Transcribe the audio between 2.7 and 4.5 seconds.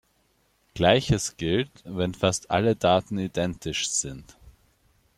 Daten identisch sind.